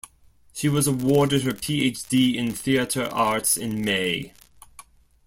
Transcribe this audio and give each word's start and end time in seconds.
She 0.53 0.67
was 0.67 0.87
awarded 0.87 1.43
her 1.43 1.53
Ph.D. 1.53 2.35
in 2.35 2.53
Theatre 2.53 3.05
Arts 3.05 3.55
in 3.55 3.85
May. 3.85 4.33